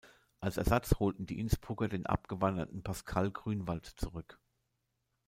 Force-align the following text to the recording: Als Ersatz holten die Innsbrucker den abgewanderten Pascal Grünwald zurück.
Als 0.39 0.57
Ersatz 0.57 0.95
holten 0.97 1.27
die 1.27 1.37
Innsbrucker 1.39 1.87
den 1.87 2.07
abgewanderten 2.07 2.81
Pascal 2.81 3.29
Grünwald 3.29 3.85
zurück. 3.85 4.39